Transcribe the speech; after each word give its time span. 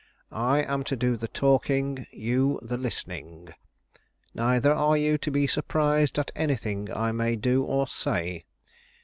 I 0.31 0.63
am 0.63 0.83
to 0.85 0.95
do 0.95 1.15
the 1.15 1.27
talking; 1.27 2.07
you 2.11 2.57
the 2.63 2.75
listening. 2.75 3.49
Neither 4.33 4.73
are 4.73 4.97
you 4.97 5.19
to 5.19 5.29
be 5.29 5.45
surprised 5.45 6.17
at 6.17 6.31
anything 6.35 6.91
I 6.91 7.11
may 7.11 7.35
do 7.35 7.61
or 7.63 7.85
say. 7.87 8.45